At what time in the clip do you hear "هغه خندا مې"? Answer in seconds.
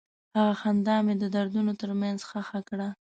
0.35-1.13